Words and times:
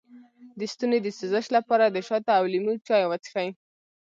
د 0.59 0.61
ستوني 0.73 0.99
د 1.03 1.07
سوزش 1.17 1.45
لپاره 1.57 1.85
د 1.87 1.97
شاتو 2.07 2.29
او 2.39 2.43
لیمو 2.53 2.73
چای 2.87 3.03
وڅښئ 3.07 3.49